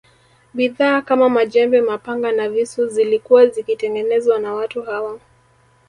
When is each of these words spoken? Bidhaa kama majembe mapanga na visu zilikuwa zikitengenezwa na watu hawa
Bidhaa 0.53 1.01
kama 1.01 1.29
majembe 1.29 1.81
mapanga 1.81 2.31
na 2.31 2.49
visu 2.49 2.87
zilikuwa 2.87 3.45
zikitengenezwa 3.45 4.39
na 4.39 4.53
watu 4.53 4.83
hawa 4.83 5.19